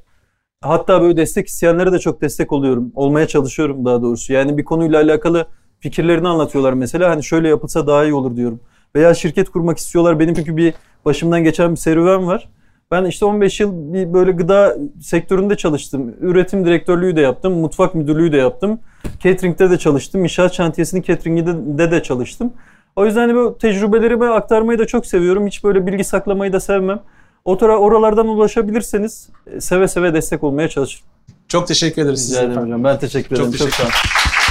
[0.61, 2.91] Hatta böyle destek isteyenlere de çok destek oluyorum.
[2.95, 4.33] Olmaya çalışıyorum daha doğrusu.
[4.33, 5.47] Yani bir konuyla alakalı
[5.83, 7.09] fikirlerini anlatıyorlar mesela.
[7.09, 8.59] Hani şöyle yapılsa daha iyi olur diyorum.
[8.95, 10.19] Veya şirket kurmak istiyorlar.
[10.19, 10.73] Benim çünkü bir
[11.05, 12.49] başımdan geçen bir serüven var.
[12.91, 16.15] Ben işte 15 yıl bir böyle gıda sektöründe çalıştım.
[16.21, 17.53] Üretim direktörlüğü de yaptım.
[17.53, 18.79] Mutfak müdürlüğü de yaptım.
[19.19, 20.23] Catering'de de çalıştım.
[20.23, 22.53] İnşaat şantiyesinin catering'inde de, çalıştım.
[22.95, 25.47] O yüzden hani bu tecrübelerimi aktarmayı da çok seviyorum.
[25.47, 26.99] Hiç böyle bilgi saklamayı da sevmem.
[27.45, 31.05] O tara oralardan ulaşabilirseniz e, seve seve destek olmaya çalışırım.
[31.47, 32.31] Çok teşekkür ederiz.
[32.31, 32.83] Rica ederim hocam.
[32.83, 33.51] Ben teşekkür ederim.
[33.51, 34.42] Çok Çok, teşekkür sağ olun.